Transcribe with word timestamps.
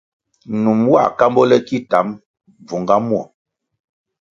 Num 0.61 0.79
nwā 0.85 1.03
kambo 1.19 1.41
le 1.49 1.57
ki 1.67 1.77
tam, 1.91 2.07
bvunga 2.63 2.95
muo. 3.07 3.23